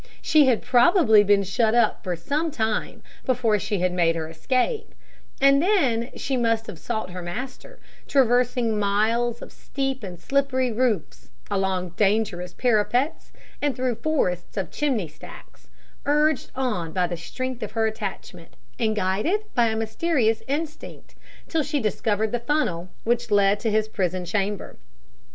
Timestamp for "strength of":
17.15-17.73